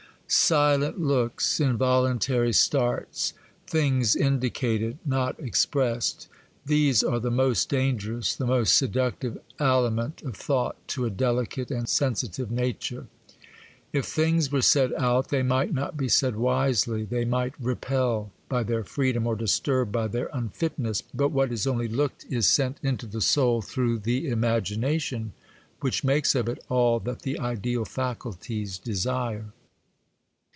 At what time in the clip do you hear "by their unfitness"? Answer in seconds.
19.91-21.01